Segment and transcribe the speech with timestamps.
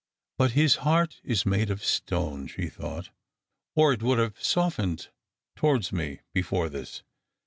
[0.39, 3.11] "But his heart is made of stone," she thought,"
[3.75, 5.09] or it would have softened
[5.55, 7.03] towards me before this.